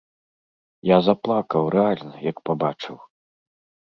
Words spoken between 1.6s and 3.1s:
рэальна, як пабачыў.